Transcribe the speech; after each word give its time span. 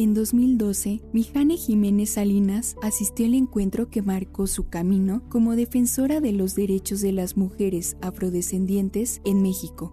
En 0.00 0.14
2012, 0.14 1.00
Mijane 1.12 1.56
Jiménez 1.56 2.10
Salinas 2.10 2.76
asistió 2.82 3.26
al 3.26 3.34
encuentro 3.34 3.90
que 3.90 4.00
marcó 4.00 4.46
su 4.46 4.68
camino 4.68 5.28
como 5.28 5.56
defensora 5.56 6.20
de 6.20 6.30
los 6.30 6.54
derechos 6.54 7.00
de 7.00 7.10
las 7.10 7.36
mujeres 7.36 7.96
afrodescendientes 8.00 9.20
en 9.24 9.42
México. 9.42 9.92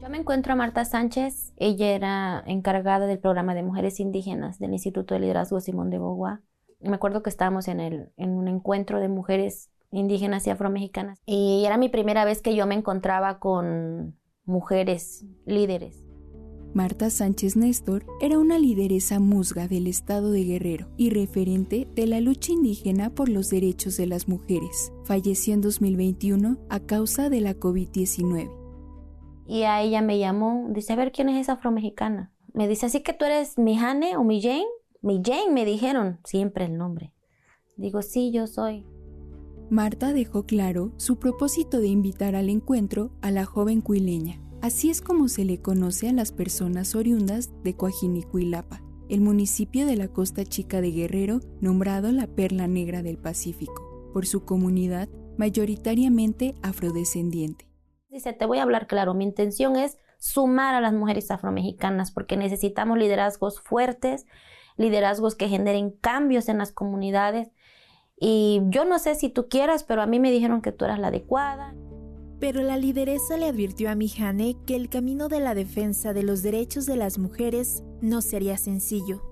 Yo 0.00 0.08
me 0.10 0.18
encuentro 0.18 0.52
a 0.52 0.56
Marta 0.56 0.84
Sánchez, 0.84 1.54
ella 1.56 1.90
era 1.90 2.44
encargada 2.46 3.08
del 3.08 3.18
programa 3.18 3.56
de 3.56 3.64
mujeres 3.64 3.98
indígenas 3.98 4.60
del 4.60 4.74
Instituto 4.74 5.14
de 5.14 5.20
Liderazgo 5.22 5.58
Simón 5.58 5.90
de 5.90 5.98
Beauvoir. 5.98 6.38
Me 6.78 6.94
acuerdo 6.94 7.24
que 7.24 7.30
estábamos 7.30 7.66
en, 7.66 7.80
el, 7.80 8.12
en 8.16 8.30
un 8.30 8.46
encuentro 8.46 9.00
de 9.00 9.08
mujeres 9.08 9.72
indígenas 9.90 10.46
y 10.46 10.50
afromexicanas 10.50 11.20
y 11.26 11.64
era 11.66 11.78
mi 11.78 11.88
primera 11.88 12.24
vez 12.24 12.42
que 12.42 12.54
yo 12.54 12.68
me 12.68 12.76
encontraba 12.76 13.40
con 13.40 14.16
mujeres 14.44 15.24
líderes. 15.46 16.11
Marta 16.74 17.10
Sánchez 17.10 17.54
Néstor 17.54 18.06
era 18.22 18.38
una 18.38 18.58
lideresa 18.58 19.20
musga 19.20 19.68
del 19.68 19.86
estado 19.86 20.30
de 20.30 20.42
Guerrero 20.44 20.88
y 20.96 21.10
referente 21.10 21.86
de 21.94 22.06
la 22.06 22.22
lucha 22.22 22.52
indígena 22.52 23.10
por 23.10 23.28
los 23.28 23.50
derechos 23.50 23.98
de 23.98 24.06
las 24.06 24.26
mujeres. 24.26 24.90
Falleció 25.04 25.52
en 25.52 25.60
2021 25.60 26.56
a 26.70 26.80
causa 26.80 27.28
de 27.28 27.42
la 27.42 27.54
COVID-19. 27.54 28.50
Y 29.46 29.64
a 29.64 29.82
ella 29.82 30.00
me 30.00 30.18
llamó, 30.18 30.66
dice, 30.70 30.94
a 30.94 30.96
ver, 30.96 31.12
¿quién 31.12 31.28
es 31.28 31.42
esa 31.42 31.54
afromexicana? 31.54 32.32
Me 32.54 32.66
dice, 32.66 32.86
¿así 32.86 33.02
que 33.02 33.12
tú 33.12 33.26
eres 33.26 33.58
mi 33.58 33.76
Jane 33.76 34.16
o 34.16 34.24
mi 34.24 34.40
Jane? 34.40 34.64
Mi 35.02 35.20
Jane, 35.22 35.52
me 35.52 35.66
dijeron, 35.66 36.20
siempre 36.24 36.64
el 36.64 36.78
nombre. 36.78 37.12
Digo, 37.76 38.00
sí, 38.00 38.32
yo 38.32 38.46
soy. 38.46 38.86
Marta 39.68 40.14
dejó 40.14 40.46
claro 40.46 40.92
su 40.96 41.18
propósito 41.18 41.80
de 41.80 41.88
invitar 41.88 42.34
al 42.34 42.48
encuentro 42.48 43.10
a 43.20 43.30
la 43.30 43.44
joven 43.44 43.82
cuileña 43.82 44.41
Así 44.62 44.90
es 44.90 45.02
como 45.02 45.26
se 45.26 45.44
le 45.44 45.60
conoce 45.60 46.08
a 46.08 46.12
las 46.12 46.30
personas 46.30 46.94
oriundas 46.94 47.50
de 47.64 47.74
Coajinicuilapa, 47.74 48.80
el 49.08 49.20
municipio 49.20 49.86
de 49.86 49.96
la 49.96 50.06
costa 50.06 50.44
chica 50.44 50.80
de 50.80 50.92
Guerrero, 50.92 51.40
nombrado 51.60 52.12
la 52.12 52.28
Perla 52.28 52.68
Negra 52.68 53.02
del 53.02 53.18
Pacífico, 53.18 54.12
por 54.12 54.24
su 54.24 54.44
comunidad 54.44 55.08
mayoritariamente 55.36 56.54
afrodescendiente. 56.62 57.66
Dice, 58.08 58.34
te 58.34 58.46
voy 58.46 58.58
a 58.58 58.62
hablar 58.62 58.86
claro, 58.86 59.14
mi 59.14 59.24
intención 59.24 59.74
es 59.74 59.98
sumar 60.20 60.76
a 60.76 60.80
las 60.80 60.92
mujeres 60.92 61.32
afromexicanas 61.32 62.12
porque 62.12 62.36
necesitamos 62.36 62.98
liderazgos 62.98 63.60
fuertes, 63.60 64.26
liderazgos 64.76 65.34
que 65.34 65.48
generen 65.48 65.90
cambios 65.90 66.48
en 66.48 66.58
las 66.58 66.70
comunidades. 66.70 67.50
Y 68.16 68.60
yo 68.66 68.84
no 68.84 69.00
sé 69.00 69.16
si 69.16 69.28
tú 69.28 69.48
quieras, 69.48 69.82
pero 69.82 70.02
a 70.02 70.06
mí 70.06 70.20
me 70.20 70.30
dijeron 70.30 70.62
que 70.62 70.70
tú 70.70 70.84
eras 70.84 71.00
la 71.00 71.08
adecuada. 71.08 71.74
Pero 72.42 72.60
la 72.60 72.76
lideresa 72.76 73.36
le 73.36 73.46
advirtió 73.46 73.88
a 73.88 73.94
Mijane 73.94 74.56
que 74.66 74.74
el 74.74 74.88
camino 74.88 75.28
de 75.28 75.38
la 75.38 75.54
defensa 75.54 76.12
de 76.12 76.24
los 76.24 76.42
derechos 76.42 76.86
de 76.86 76.96
las 76.96 77.16
mujeres 77.16 77.84
no 78.00 78.20
sería 78.20 78.58
sencillo. 78.58 79.22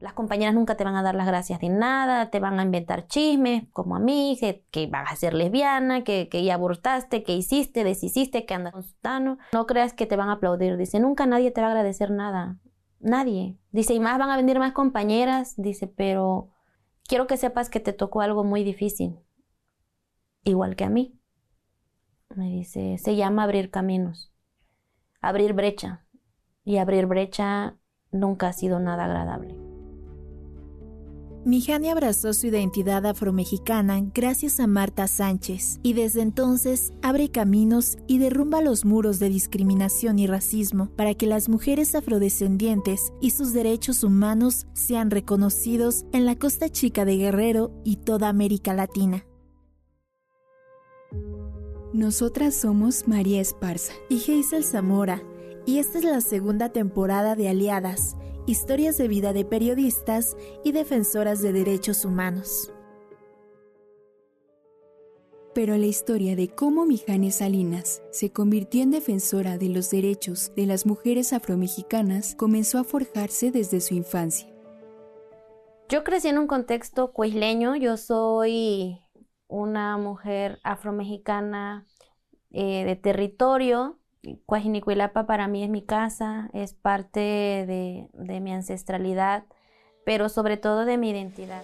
Las 0.00 0.14
compañeras 0.14 0.52
nunca 0.52 0.76
te 0.76 0.82
van 0.82 0.96
a 0.96 1.04
dar 1.04 1.14
las 1.14 1.28
gracias 1.28 1.60
de 1.60 1.68
nada, 1.68 2.30
te 2.30 2.40
van 2.40 2.58
a 2.58 2.64
inventar 2.64 3.06
chismes, 3.06 3.68
como 3.70 3.94
a 3.94 4.00
mí, 4.00 4.36
que, 4.40 4.66
que 4.72 4.88
vas 4.88 5.12
a 5.12 5.14
ser 5.14 5.32
lesbiana, 5.32 6.02
que, 6.02 6.28
que, 6.28 6.42
ya 6.42 6.54
abortaste, 6.54 7.22
que 7.22 7.36
hiciste, 7.36 7.84
deshiciste, 7.84 8.44
que 8.46 8.54
andas 8.54 8.72
con 8.72 8.82
sutano. 8.82 9.38
No 9.52 9.66
creas 9.66 9.92
que 9.92 10.06
te 10.06 10.16
van 10.16 10.28
a 10.28 10.32
aplaudir. 10.32 10.76
Dice, 10.76 10.98
nunca 10.98 11.26
nadie 11.26 11.52
te 11.52 11.60
va 11.60 11.68
a 11.68 11.70
agradecer 11.70 12.10
nada. 12.10 12.58
Nadie. 12.98 13.60
Dice, 13.70 13.94
y 13.94 14.00
más 14.00 14.18
van 14.18 14.30
a 14.30 14.36
venir 14.36 14.58
más 14.58 14.72
compañeras. 14.72 15.54
Dice, 15.56 15.86
pero 15.86 16.50
quiero 17.06 17.28
que 17.28 17.36
sepas 17.36 17.70
que 17.70 17.78
te 17.78 17.92
tocó 17.92 18.22
algo 18.22 18.42
muy 18.42 18.64
difícil. 18.64 19.20
Igual 20.42 20.74
que 20.74 20.82
a 20.82 20.90
mí. 20.90 21.20
Me 22.36 22.50
dice, 22.50 22.98
se 22.98 23.16
llama 23.16 23.44
abrir 23.44 23.70
caminos, 23.70 24.32
abrir 25.20 25.52
brecha. 25.52 26.04
Y 26.64 26.78
abrir 26.78 27.06
brecha 27.06 27.76
nunca 28.10 28.48
ha 28.48 28.52
sido 28.52 28.80
nada 28.80 29.04
agradable. 29.04 29.54
Mijani 31.44 31.90
abrazó 31.90 32.32
su 32.32 32.46
identidad 32.46 33.04
afromexicana 33.04 34.00
gracias 34.14 34.60
a 34.60 34.66
Marta 34.66 35.06
Sánchez 35.06 35.78
y 35.82 35.92
desde 35.92 36.22
entonces 36.22 36.94
abre 37.02 37.28
caminos 37.28 37.98
y 38.06 38.16
derrumba 38.16 38.62
los 38.62 38.86
muros 38.86 39.18
de 39.18 39.28
discriminación 39.28 40.18
y 40.18 40.26
racismo 40.26 40.88
para 40.96 41.12
que 41.12 41.26
las 41.26 41.50
mujeres 41.50 41.94
afrodescendientes 41.94 43.12
y 43.20 43.32
sus 43.32 43.52
derechos 43.52 44.04
humanos 44.04 44.66
sean 44.72 45.10
reconocidos 45.10 46.06
en 46.14 46.24
la 46.24 46.34
costa 46.36 46.70
chica 46.70 47.04
de 47.04 47.18
Guerrero 47.18 47.72
y 47.84 47.96
toda 47.96 48.30
América 48.30 48.72
Latina. 48.72 49.26
Nosotras 51.94 52.56
somos 52.56 53.06
María 53.06 53.40
Esparza 53.40 53.92
y 54.08 54.18
Hazel 54.18 54.64
Zamora, 54.64 55.22
y 55.64 55.78
esta 55.78 55.98
es 55.98 56.04
la 56.04 56.20
segunda 56.20 56.70
temporada 56.70 57.36
de 57.36 57.48
Aliadas, 57.48 58.16
historias 58.48 58.98
de 58.98 59.06
vida 59.06 59.32
de 59.32 59.44
periodistas 59.44 60.36
y 60.64 60.72
defensoras 60.72 61.40
de 61.40 61.52
derechos 61.52 62.04
humanos. 62.04 62.72
Pero 65.54 65.76
la 65.76 65.86
historia 65.86 66.34
de 66.34 66.48
cómo 66.48 66.84
Mijane 66.84 67.30
Salinas 67.30 68.02
se 68.10 68.32
convirtió 68.32 68.82
en 68.82 68.90
defensora 68.90 69.56
de 69.56 69.68
los 69.68 69.88
derechos 69.88 70.50
de 70.56 70.66
las 70.66 70.86
mujeres 70.86 71.32
afromexicanas 71.32 72.34
comenzó 72.34 72.78
a 72.78 72.84
forjarse 72.84 73.52
desde 73.52 73.80
su 73.80 73.94
infancia. 73.94 74.52
Yo 75.88 76.02
crecí 76.02 76.26
en 76.26 76.38
un 76.38 76.48
contexto 76.48 77.12
cuisleño, 77.12 77.76
yo 77.76 77.96
soy 77.96 79.03
una 79.54 79.96
mujer 79.98 80.58
afromexicana 80.64 81.86
eh, 82.50 82.84
de 82.84 82.96
territorio. 82.96 83.98
Cuajinicuilapa 84.46 85.26
para 85.26 85.48
mí 85.48 85.62
es 85.62 85.70
mi 85.70 85.84
casa, 85.84 86.50
es 86.52 86.74
parte 86.74 87.20
de, 87.20 88.08
de 88.12 88.40
mi 88.40 88.52
ancestralidad, 88.52 89.44
pero 90.04 90.28
sobre 90.28 90.56
todo 90.56 90.84
de 90.84 90.98
mi 90.98 91.10
identidad. 91.10 91.62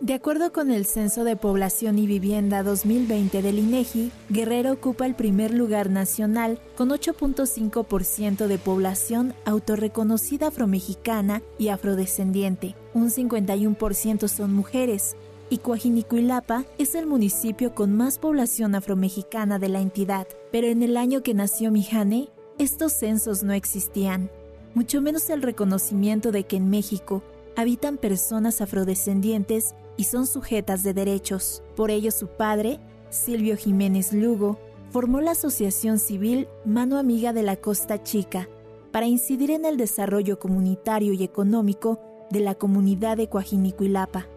De 0.00 0.12
acuerdo 0.12 0.52
con 0.52 0.70
el 0.70 0.86
Censo 0.86 1.24
de 1.24 1.36
Población 1.36 1.98
y 1.98 2.06
Vivienda 2.06 2.62
2020 2.62 3.40
del 3.40 3.58
INEGI, 3.58 4.10
Guerrero 4.28 4.72
ocupa 4.72 5.06
el 5.06 5.14
primer 5.14 5.54
lugar 5.54 5.88
nacional 5.88 6.58
con 6.76 6.90
8.5% 6.90 8.48
de 8.48 8.58
población 8.58 9.34
autorreconocida 9.44 10.48
afromexicana 10.48 11.42
y 11.58 11.68
afrodescendiente. 11.68 12.74
Un 12.92 13.08
51% 13.08 14.28
son 14.28 14.52
mujeres, 14.52 15.16
y 15.50 15.58
Coajinicuilapa 15.58 16.64
es 16.78 16.94
el 16.94 17.06
municipio 17.06 17.74
con 17.74 17.92
más 17.94 18.18
población 18.18 18.74
afromexicana 18.74 19.58
de 19.58 19.68
la 19.68 19.80
entidad, 19.80 20.26
pero 20.50 20.66
en 20.66 20.82
el 20.82 20.96
año 20.96 21.22
que 21.22 21.34
nació 21.34 21.70
Mijane, 21.70 22.28
estos 22.58 22.92
censos 22.92 23.42
no 23.42 23.52
existían, 23.52 24.30
mucho 24.74 25.00
menos 25.00 25.28
el 25.30 25.42
reconocimiento 25.42 26.32
de 26.32 26.44
que 26.44 26.56
en 26.56 26.70
México 26.70 27.22
habitan 27.56 27.98
personas 27.98 28.60
afrodescendientes 28.60 29.74
y 29.96 30.04
son 30.04 30.26
sujetas 30.26 30.82
de 30.82 30.94
derechos. 30.94 31.62
Por 31.76 31.90
ello 31.90 32.10
su 32.10 32.26
padre, 32.26 32.80
Silvio 33.10 33.56
Jiménez 33.56 34.12
Lugo, 34.12 34.58
formó 34.90 35.20
la 35.20 35.32
asociación 35.32 35.98
civil 35.98 36.48
Mano 36.64 36.98
Amiga 36.98 37.32
de 37.32 37.42
la 37.42 37.56
Costa 37.56 38.02
Chica 38.02 38.48
para 38.92 39.06
incidir 39.06 39.50
en 39.50 39.64
el 39.64 39.76
desarrollo 39.76 40.38
comunitario 40.38 41.12
y 41.12 41.22
económico 41.22 42.00
de 42.30 42.40
la 42.40 42.54
comunidad 42.54 43.16
de 43.16 43.28
Coajinicuilapa 43.28 44.28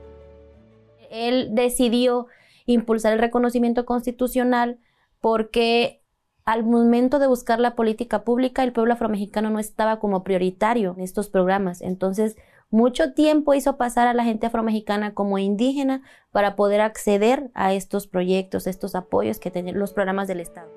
él 1.11 1.49
decidió 1.51 2.27
impulsar 2.65 3.13
el 3.13 3.19
reconocimiento 3.19 3.85
constitucional 3.85 4.79
porque 5.21 6.01
al 6.45 6.63
momento 6.63 7.19
de 7.19 7.27
buscar 7.27 7.59
la 7.59 7.75
política 7.75 8.23
pública, 8.23 8.63
el 8.63 8.71
pueblo 8.71 8.93
afromexicano 8.93 9.49
no 9.49 9.59
estaba 9.59 9.99
como 9.99 10.23
prioritario 10.23 10.93
en 10.97 11.03
estos 11.03 11.29
programas. 11.29 11.81
Entonces, 11.81 12.37
mucho 12.69 13.13
tiempo 13.13 13.53
hizo 13.53 13.77
pasar 13.77 14.07
a 14.07 14.13
la 14.13 14.23
gente 14.23 14.47
afromexicana 14.47 15.13
como 15.13 15.39
indígena 15.39 16.03
para 16.31 16.55
poder 16.55 16.79
acceder 16.79 17.49
a 17.53 17.73
estos 17.73 18.07
proyectos, 18.07 18.67
estos 18.67 18.95
apoyos 18.95 19.39
que 19.39 19.51
tenían 19.51 19.79
los 19.79 19.93
programas 19.93 20.27
del 20.27 20.39
Estado. 20.39 20.69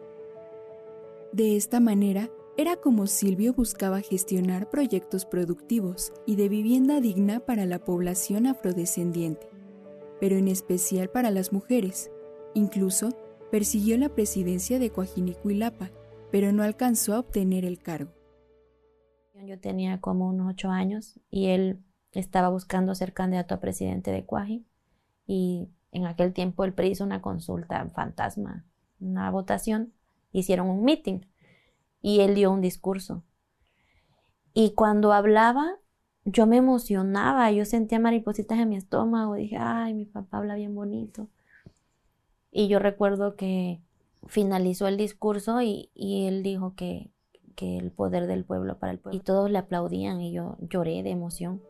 De 1.32 1.56
esta 1.56 1.78
manera, 1.78 2.30
era 2.56 2.76
como 2.76 3.06
Silvio 3.06 3.54
buscaba 3.54 4.00
gestionar 4.00 4.70
proyectos 4.70 5.24
productivos 5.24 6.12
y 6.26 6.34
de 6.34 6.48
vivienda 6.48 7.00
digna 7.00 7.40
para 7.40 7.64
la 7.64 7.78
población 7.78 8.46
afrodescendiente 8.46 9.49
pero 10.20 10.36
en 10.36 10.48
especial 10.48 11.08
para 11.08 11.30
las 11.30 11.52
mujeres. 11.52 12.10
Incluso 12.54 13.10
persiguió 13.50 13.96
la 13.98 14.10
presidencia 14.10 14.78
de 14.78 14.90
Coajinicuilapa, 14.90 15.90
pero 16.30 16.52
no 16.52 16.62
alcanzó 16.62 17.14
a 17.14 17.20
obtener 17.20 17.64
el 17.64 17.78
cargo. 17.78 18.12
Yo 19.46 19.58
tenía 19.58 20.00
como 20.00 20.28
unos 20.28 20.50
ocho 20.50 20.70
años 20.70 21.18
y 21.30 21.46
él 21.48 21.82
estaba 22.12 22.48
buscando 22.48 22.94
ser 22.94 23.14
candidato 23.14 23.54
a 23.54 23.60
presidente 23.60 24.12
de 24.12 24.24
Cuaji 24.24 24.66
y 25.26 25.70
en 25.92 26.06
aquel 26.06 26.32
tiempo 26.32 26.64
el 26.64 26.74
PRI 26.74 26.90
hizo 26.90 27.04
una 27.04 27.22
consulta 27.22 27.88
fantasma, 27.88 28.66
una 29.00 29.30
votación, 29.30 29.92
hicieron 30.32 30.68
un 30.68 30.84
meeting 30.84 31.20
y 32.02 32.20
él 32.20 32.34
dio 32.34 32.50
un 32.50 32.60
discurso. 32.60 33.24
Y 34.52 34.74
cuando 34.74 35.12
hablaba, 35.12 35.78
yo 36.32 36.46
me 36.46 36.56
emocionaba, 36.56 37.50
yo 37.50 37.64
sentía 37.64 37.98
maripositas 37.98 38.58
en 38.58 38.68
mi 38.68 38.76
estómago, 38.76 39.34
dije, 39.34 39.56
ay, 39.58 39.94
mi 39.94 40.04
papá 40.04 40.38
habla 40.38 40.54
bien 40.54 40.74
bonito. 40.74 41.28
Y 42.50 42.68
yo 42.68 42.78
recuerdo 42.78 43.36
que 43.36 43.80
finalizó 44.26 44.86
el 44.88 44.96
discurso 44.96 45.62
y, 45.62 45.90
él 45.94 46.42
dijo 46.42 46.74
que, 46.74 47.10
que 47.54 47.78
el 47.78 47.90
poder 47.90 48.26
del 48.26 48.44
pueblo 48.44 48.78
para 48.78 48.92
el 48.92 48.98
pueblo. 48.98 49.16
Y 49.18 49.22
todos 49.22 49.50
le 49.50 49.58
aplaudían 49.58 50.20
y 50.20 50.32
yo 50.32 50.56
lloré 50.60 51.02
de 51.02 51.10
emoción. 51.10 51.62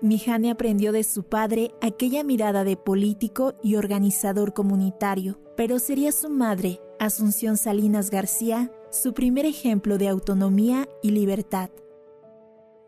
Mijane 0.00 0.50
aprendió 0.50 0.90
de 0.90 1.04
su 1.04 1.22
padre 1.22 1.70
aquella 1.80 2.24
mirada 2.24 2.64
de 2.64 2.76
político 2.76 3.54
y 3.62 3.76
organizador 3.76 4.52
comunitario, 4.52 5.38
pero 5.56 5.78
sería 5.78 6.10
su 6.10 6.28
madre, 6.28 6.80
Asunción 6.98 7.56
Salinas 7.56 8.10
García, 8.10 8.72
su 8.90 9.14
primer 9.14 9.46
ejemplo 9.46 9.98
de 9.98 10.08
autonomía 10.08 10.88
y 11.02 11.10
libertad. 11.10 11.70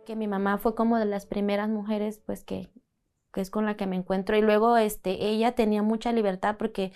Que 0.05 0.17
mi 0.17 0.29
mamá 0.29 0.59
fue 0.59 0.75
como 0.75 0.99
de 0.99 1.07
las 1.07 1.27
primeras 1.27 1.69
mujeres, 1.69 2.21
pues 2.25 2.45
que, 2.45 2.71
es 3.35 3.51
con 3.51 3.67
la 3.67 3.77
que 3.77 3.87
me 3.87 3.97
encuentro. 3.97 4.37
Y 4.37 4.43
luego 4.43 4.77
este, 4.77 5.27
ella 5.27 5.55
tenía 5.55 5.83
mucha 5.83 6.13
libertad 6.13 6.57
porque 6.59 6.93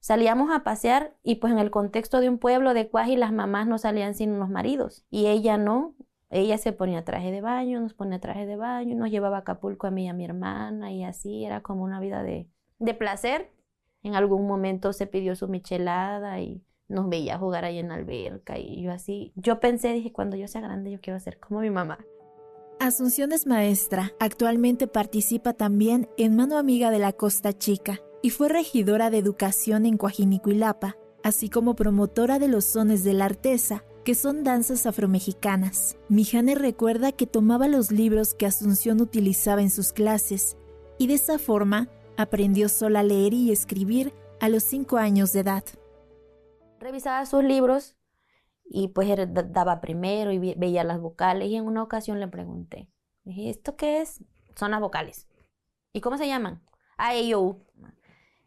salíamos 0.00 0.50
a 0.50 0.64
pasear 0.64 1.14
y 1.22 1.36
pues 1.36 1.52
en 1.52 1.58
el 1.58 1.70
contexto 1.70 2.20
de 2.20 2.28
un 2.28 2.38
pueblo 2.38 2.74
de 2.74 2.88
Cuaji 2.88 3.16
las 3.16 3.32
mamás 3.32 3.66
no 3.66 3.78
salían 3.78 4.14
sin 4.14 4.38
los 4.38 4.48
maridos 4.48 5.04
y 5.10 5.26
ella 5.26 5.58
no, 5.58 5.94
ella 6.30 6.56
se 6.58 6.72
ponía 6.72 7.04
traje 7.04 7.30
de 7.30 7.40
baño, 7.42 7.80
nos 7.80 7.92
ponía 7.94 8.18
traje 8.18 8.46
de 8.46 8.56
baño, 8.56 8.96
nos 8.96 9.10
llevaba 9.10 9.38
a 9.38 9.40
Acapulco 9.40 9.86
a 9.86 9.90
mí 9.90 10.06
y 10.06 10.08
a 10.08 10.14
mi 10.14 10.24
hermana 10.24 10.90
y 10.92 11.04
así 11.04 11.44
era 11.44 11.60
como 11.62 11.82
una 11.84 12.00
vida 12.00 12.22
de, 12.22 12.48
de 12.78 12.94
placer. 12.94 13.52
En 14.02 14.14
algún 14.14 14.46
momento 14.46 14.94
se 14.94 15.06
pidió 15.06 15.36
su 15.36 15.48
michelada 15.48 16.40
y 16.40 16.64
nos 16.88 17.08
veía 17.08 17.38
jugar 17.38 17.64
ahí 17.64 17.78
en 17.78 17.88
la 17.88 17.94
alberca 17.94 18.58
y 18.58 18.82
yo 18.82 18.92
así, 18.92 19.32
yo 19.36 19.60
pensé, 19.60 19.92
dije, 19.92 20.12
cuando 20.12 20.36
yo 20.36 20.48
sea 20.48 20.60
grande 20.60 20.90
yo 20.90 21.00
quiero 21.00 21.20
ser 21.20 21.38
como 21.38 21.60
mi 21.60 21.70
mamá. 21.70 21.98
Asunción 22.80 23.32
es 23.32 23.46
maestra, 23.46 24.14
actualmente 24.18 24.86
participa 24.86 25.52
también 25.52 26.08
en 26.16 26.34
Mano 26.34 26.56
Amiga 26.56 26.90
de 26.90 26.98
la 26.98 27.12
Costa 27.12 27.52
Chica 27.52 28.00
y 28.22 28.30
fue 28.30 28.48
regidora 28.48 29.10
de 29.10 29.18
educación 29.18 29.84
en 29.84 29.98
Coajinicuilapa, 29.98 30.96
así 31.22 31.50
como 31.50 31.76
promotora 31.76 32.38
de 32.38 32.48
los 32.48 32.64
sones 32.64 33.04
de 33.04 33.12
la 33.12 33.26
artesa 33.26 33.84
que 34.02 34.14
son 34.14 34.44
danzas 34.44 34.86
afromexicanas. 34.86 35.98
Mijane 36.08 36.54
recuerda 36.54 37.12
que 37.12 37.26
tomaba 37.26 37.68
los 37.68 37.92
libros 37.92 38.32
que 38.32 38.46
Asunción 38.46 39.02
utilizaba 39.02 39.60
en 39.60 39.68
sus 39.68 39.92
clases 39.92 40.56
y 40.96 41.06
de 41.06 41.14
esa 41.14 41.38
forma 41.38 41.90
aprendió 42.16 42.70
sola 42.70 43.00
a 43.00 43.02
leer 43.02 43.34
y 43.34 43.52
escribir 43.52 44.14
a 44.40 44.48
los 44.48 44.62
cinco 44.62 44.96
años 44.96 45.34
de 45.34 45.40
edad. 45.40 45.64
Revisaba 46.80 47.26
sus 47.26 47.44
libros 47.44 47.94
y 48.72 48.88
pues 48.88 49.08
daba 49.52 49.80
primero 49.80 50.30
y 50.30 50.38
veía 50.54 50.84
las 50.84 51.00
vocales 51.00 51.48
y 51.48 51.56
en 51.56 51.66
una 51.66 51.82
ocasión 51.82 52.20
le 52.20 52.28
pregunté, 52.28 52.88
dije, 53.24 53.50
¿esto 53.50 53.76
qué 53.76 54.00
es? 54.00 54.24
Son 54.54 54.70
las 54.70 54.80
vocales. 54.80 55.28
¿Y 55.92 56.00
cómo 56.00 56.16
se 56.16 56.28
llaman? 56.28 56.62
A, 56.96 57.16
E, 57.16 57.34
O, 57.34 57.40
U. 57.40 57.66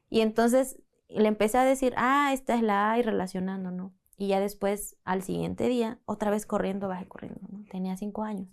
Y 0.10 0.22
entonces 0.22 0.82
le 1.10 1.28
empecé 1.28 1.58
a 1.58 1.66
decir, 1.66 1.94
ah, 1.98 2.32
esta 2.32 2.56
es 2.56 2.62
la 2.62 2.94
A 2.94 3.00
y 3.00 3.02
relacionando, 3.02 3.70
¿no? 3.70 3.94
Y 4.16 4.30
ya 4.30 4.40
después, 4.40 4.96
al 5.04 5.24
siguiente 5.24 5.68
día, 5.68 6.00
otra 6.06 6.32
vez 6.32 6.46
corriendo, 6.46 6.88
bajé 6.88 7.06
corriendo. 7.06 7.42
Tenía 7.70 7.98
cinco 7.98 8.24
años. 8.24 8.48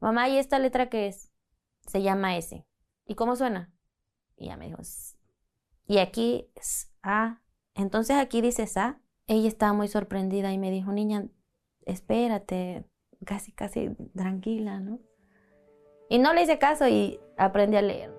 Mamá, 0.00 0.30
¿y 0.30 0.38
esta 0.38 0.58
letra 0.58 0.88
qué 0.88 1.06
es? 1.06 1.30
Se 1.86 2.00
llama 2.00 2.38
S. 2.38 2.66
¿Y 3.04 3.14
cómo 3.14 3.36
suena? 3.36 3.74
Y 4.36 4.46
ya 4.46 4.56
me 4.56 4.68
dijo, 4.68 4.80
y 5.86 5.98
aquí 5.98 6.50
es 6.54 6.90
A. 7.02 7.42
Entonces 7.74 8.16
aquí 8.16 8.40
dice 8.40 8.66
A. 8.76 9.02
Ella 9.32 9.48
estaba 9.48 9.72
muy 9.72 9.88
sorprendida 9.88 10.52
y 10.52 10.58
me 10.58 10.70
dijo, 10.70 10.92
niña, 10.92 11.26
espérate, 11.86 12.84
casi, 13.24 13.50
casi 13.50 13.88
tranquila, 14.14 14.78
¿no? 14.78 15.00
Y 16.10 16.18
no 16.18 16.34
le 16.34 16.42
hice 16.42 16.58
caso 16.58 16.86
y 16.86 17.18
aprendí 17.38 17.78
a 17.78 17.80
leer. 17.80 18.14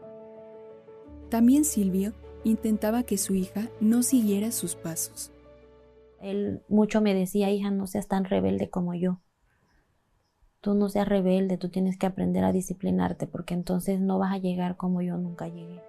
También 1.30 1.66
Silvio 1.66 2.14
intentaba 2.44 3.04
que 3.04 3.20
su 3.20 3.36
hija 3.36 3.70
no 3.80 4.02
siguiera 4.02 4.52
sus 4.52 4.76
pasos. 4.76 5.32
Él 6.20 6.64
mucho 6.68 7.00
me 7.00 7.14
decía, 7.14 7.52
hija, 7.52 7.70
no 7.70 7.86
seas 7.86 8.08
tan 8.08 8.26
rebelde 8.26 8.72
como 8.72 8.96
yo. 8.96 9.22
Tú 10.62 10.74
no 10.74 10.90
seas 10.90 11.08
rebelde, 11.08 11.60
tú 11.60 11.70
tienes 11.70 11.96
que 11.96 12.08
aprender 12.08 12.44
a 12.44 12.52
disciplinarte 12.52 13.28
porque 13.28 13.54
entonces 13.54 14.02
no 14.02 14.18
vas 14.18 14.34
a 14.34 14.40
llegar 14.40 14.78
como 14.78 15.04
yo 15.04 15.16
nunca 15.18 15.48
llegué. 15.48 15.80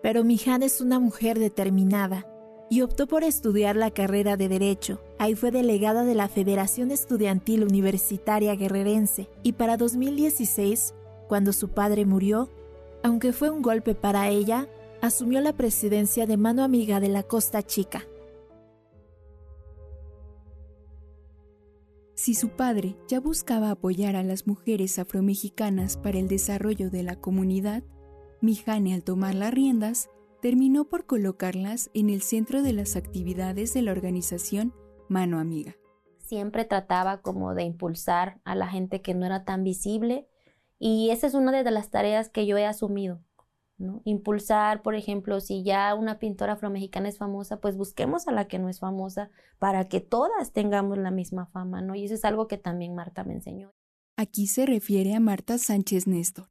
Pero 0.00 0.24
Miján 0.24 0.62
es 0.62 0.80
una 0.80 0.98
mujer 0.98 1.38
determinada 1.38 2.31
y 2.72 2.80
optó 2.80 3.06
por 3.06 3.22
estudiar 3.22 3.76
la 3.76 3.90
carrera 3.90 4.38
de 4.38 4.48
Derecho. 4.48 4.98
Ahí 5.18 5.34
fue 5.34 5.50
delegada 5.50 6.04
de 6.04 6.14
la 6.14 6.26
Federación 6.26 6.90
Estudiantil 6.90 7.64
Universitaria 7.64 8.54
Guerrerense 8.54 9.28
y 9.42 9.52
para 9.52 9.76
2016, 9.76 10.94
cuando 11.28 11.52
su 11.52 11.68
padre 11.68 12.06
murió, 12.06 12.48
aunque 13.02 13.34
fue 13.34 13.50
un 13.50 13.60
golpe 13.60 13.94
para 13.94 14.30
ella, 14.30 14.70
asumió 15.02 15.42
la 15.42 15.52
presidencia 15.52 16.24
de 16.24 16.38
mano 16.38 16.64
amiga 16.64 16.98
de 16.98 17.10
la 17.10 17.24
Costa 17.24 17.62
Chica. 17.62 18.06
Si 22.14 22.32
su 22.32 22.48
padre 22.48 22.96
ya 23.06 23.20
buscaba 23.20 23.70
apoyar 23.70 24.16
a 24.16 24.22
las 24.22 24.46
mujeres 24.46 24.98
afromexicanas 24.98 25.98
para 25.98 26.18
el 26.18 26.26
desarrollo 26.26 26.88
de 26.88 27.02
la 27.02 27.16
comunidad, 27.16 27.82
Mijane 28.40 28.94
al 28.94 29.02
tomar 29.04 29.34
las 29.34 29.52
riendas 29.52 30.08
terminó 30.42 30.90
por 30.90 31.06
colocarlas 31.06 31.90
en 31.94 32.10
el 32.10 32.20
centro 32.20 32.62
de 32.62 32.74
las 32.74 32.96
actividades 32.96 33.72
de 33.72 33.80
la 33.80 33.92
organización 33.92 34.74
Mano 35.08 35.38
Amiga. 35.38 35.76
Siempre 36.18 36.66
trataba 36.66 37.22
como 37.22 37.54
de 37.54 37.62
impulsar 37.62 38.40
a 38.44 38.54
la 38.54 38.66
gente 38.66 39.00
que 39.00 39.14
no 39.14 39.24
era 39.24 39.46
tan 39.46 39.64
visible 39.64 40.28
y 40.78 41.08
esa 41.10 41.26
es 41.26 41.32
una 41.32 41.62
de 41.62 41.70
las 41.70 41.90
tareas 41.90 42.28
que 42.28 42.46
yo 42.46 42.58
he 42.58 42.66
asumido, 42.66 43.22
Impulsar, 44.04 44.82
por 44.82 44.94
ejemplo, 44.94 45.40
si 45.40 45.64
ya 45.64 45.94
una 45.94 46.18
pintora 46.18 46.52
afromexicana 46.52 47.08
es 47.08 47.18
famosa, 47.18 47.60
pues 47.60 47.76
busquemos 47.76 48.28
a 48.28 48.32
la 48.32 48.46
que 48.46 48.58
no 48.58 48.68
es 48.68 48.78
famosa 48.78 49.30
para 49.58 49.88
que 49.88 50.00
todas 50.00 50.52
tengamos 50.52 50.98
la 50.98 51.10
misma 51.10 51.46
fama, 51.46 51.80
¿no? 51.80 51.94
Y 51.94 52.04
eso 52.04 52.14
es 52.14 52.24
algo 52.24 52.46
que 52.46 52.58
también 52.58 52.94
Marta 52.94 53.24
me 53.24 53.34
enseñó. 53.34 53.72
Aquí 54.16 54.46
se 54.46 54.66
refiere 54.66 55.14
a 55.14 55.20
Marta 55.20 55.58
Sánchez 55.58 56.06
Néstor. 56.06 56.48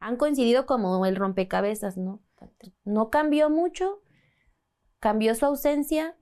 Han 0.00 0.16
coincidido 0.16 0.66
como 0.66 1.06
el 1.06 1.16
rompecabezas, 1.16 1.96
¿no? 1.96 2.20
No 2.84 3.10
cambió 3.10 3.50
mucho, 3.50 4.02
cambió 4.98 5.34
su 5.34 5.46
ausencia 5.46 6.16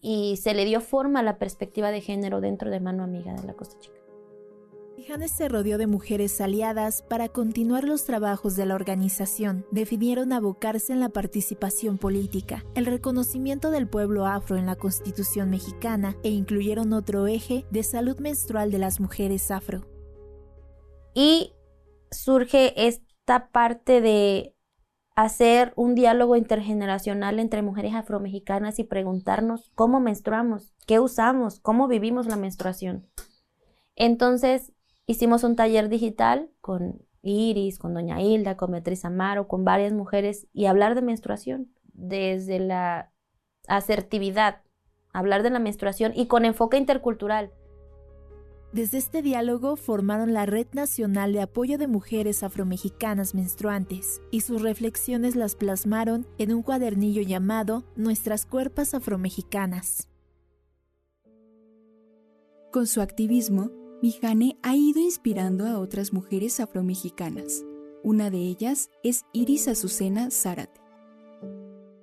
y 0.00 0.36
se 0.36 0.54
le 0.54 0.64
dio 0.64 0.80
forma 0.80 1.20
a 1.20 1.22
la 1.22 1.38
perspectiva 1.38 1.90
de 1.90 2.00
género 2.00 2.40
dentro 2.40 2.70
de 2.70 2.80
Mano 2.80 3.04
Amiga 3.04 3.32
de 3.34 3.46
la 3.46 3.54
Costa 3.54 3.78
Chica. 3.78 4.04
Janes 5.06 5.32
se 5.32 5.48
rodeó 5.48 5.76
de 5.76 5.86
mujeres 5.86 6.40
aliadas 6.40 7.02
para 7.02 7.28
continuar 7.28 7.84
los 7.84 8.04
trabajos 8.04 8.56
de 8.56 8.64
la 8.64 8.74
organización. 8.74 9.66
Definieron 9.70 10.32
abocarse 10.32 10.92
en 10.92 11.00
la 11.00 11.10
participación 11.10 11.98
política, 11.98 12.64
el 12.74 12.86
reconocimiento 12.86 13.70
del 13.70 13.88
pueblo 13.88 14.26
afro 14.26 14.56
en 14.56 14.66
la 14.66 14.76
Constitución 14.76 15.50
mexicana 15.50 16.16
e 16.22 16.30
incluyeron 16.30 16.92
otro 16.92 17.26
eje 17.26 17.66
de 17.70 17.82
salud 17.82 18.18
menstrual 18.18 18.70
de 18.70 18.78
las 18.78 18.98
mujeres 18.98 19.50
afro. 19.50 19.86
Y 21.12 21.52
surge 22.10 22.86
esta 22.86 23.50
parte 23.50 24.00
de 24.00 24.53
hacer 25.14 25.72
un 25.76 25.94
diálogo 25.94 26.36
intergeneracional 26.36 27.38
entre 27.38 27.62
mujeres 27.62 27.94
afromexicanas 27.94 28.78
y 28.78 28.84
preguntarnos 28.84 29.70
cómo 29.74 30.00
menstruamos, 30.00 30.74
qué 30.86 31.00
usamos, 31.00 31.60
cómo 31.60 31.88
vivimos 31.88 32.26
la 32.26 32.36
menstruación. 32.36 33.06
Entonces, 33.96 34.74
Hicimos 35.06 35.44
un 35.44 35.54
taller 35.54 35.90
digital 35.90 36.48
con 36.62 37.02
Iris, 37.20 37.78
con 37.78 37.92
Doña 37.92 38.22
Hilda, 38.22 38.56
con 38.56 38.70
Beatriz 38.70 39.04
Amaro, 39.04 39.48
con 39.48 39.64
varias 39.64 39.92
mujeres 39.92 40.46
y 40.54 40.64
hablar 40.64 40.94
de 40.94 41.02
menstruación 41.02 41.68
desde 41.92 42.58
la 42.58 43.12
asertividad, 43.68 44.62
hablar 45.12 45.42
de 45.42 45.50
la 45.50 45.58
menstruación 45.58 46.12
y 46.14 46.26
con 46.26 46.46
enfoque 46.46 46.78
intercultural. 46.78 47.52
Desde 48.74 48.98
este 48.98 49.22
diálogo 49.22 49.76
formaron 49.76 50.34
la 50.34 50.46
Red 50.46 50.66
Nacional 50.72 51.32
de 51.32 51.42
Apoyo 51.42 51.78
de 51.78 51.86
Mujeres 51.86 52.42
Afromexicanas 52.42 53.32
Menstruantes 53.32 54.20
y 54.32 54.40
sus 54.40 54.62
reflexiones 54.62 55.36
las 55.36 55.54
plasmaron 55.54 56.26
en 56.38 56.52
un 56.52 56.62
cuadernillo 56.64 57.22
llamado 57.22 57.84
Nuestras 57.94 58.46
Cuerpas 58.46 58.92
Afromexicanas. 58.92 60.08
Con 62.72 62.88
su 62.88 63.00
activismo, 63.00 63.70
Mijane 64.02 64.58
ha 64.64 64.74
ido 64.74 65.00
inspirando 65.00 65.68
a 65.68 65.78
otras 65.78 66.12
mujeres 66.12 66.58
afromexicanas. 66.58 67.64
Una 68.02 68.28
de 68.28 68.38
ellas 68.38 68.90
es 69.04 69.24
Iris 69.32 69.68
Azucena 69.68 70.32
Zárate. 70.32 70.80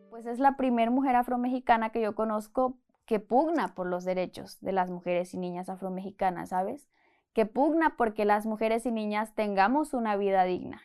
Pues 0.09 0.25
es 0.25 0.39
la 0.39 0.55
primera 0.55 0.89
mujer 0.89 1.17
afromexicana 1.17 1.89
que 1.89 2.01
yo 2.01 2.15
conozco 2.15 2.77
que 3.11 3.19
pugna 3.19 3.75
por 3.75 3.87
los 3.87 4.05
derechos 4.05 4.57
de 4.61 4.71
las 4.71 4.89
mujeres 4.89 5.33
y 5.33 5.37
niñas 5.37 5.67
afromexicanas, 5.67 6.47
¿sabes? 6.51 6.87
Que 7.33 7.45
pugna 7.45 7.97
porque 7.97 8.23
las 8.23 8.45
mujeres 8.45 8.85
y 8.85 8.91
niñas 8.93 9.35
tengamos 9.35 9.93
una 9.93 10.15
vida 10.15 10.45
digna, 10.45 10.81